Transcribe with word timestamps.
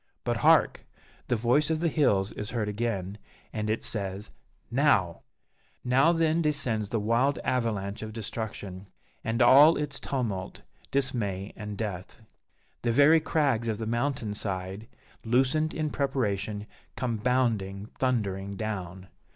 But 0.23 0.37
hark! 0.37 0.87
the 1.27 1.35
voice 1.35 1.69
of 1.69 1.79
the 1.79 1.87
hills 1.87 2.31
is 2.31 2.49
heard 2.49 2.67
again, 2.67 3.19
and 3.53 3.69
it 3.69 3.83
says 3.83 4.31
"Now!" 4.71 5.21
Now, 5.83 6.11
then, 6.11 6.41
descends 6.41 6.89
the 6.89 6.99
wild 6.99 7.37
avalanche 7.43 8.01
of 8.01 8.11
destruction, 8.11 8.87
and 9.23 9.43
all 9.43 9.77
is 9.77 9.99
tumult, 9.99 10.63
dismay, 10.89 11.53
and 11.55 11.77
death. 11.77 12.23
The 12.81 12.91
very 12.91 13.19
crags 13.19 13.67
of 13.67 13.77
the 13.77 13.85
mountain 13.85 14.33
side, 14.33 14.87
loosened 15.23 15.71
in 15.71 15.91
preparation, 15.91 16.65
come 16.95 17.17
bounding, 17.17 17.85
thundering 17.99 18.55
down. 18.55 19.07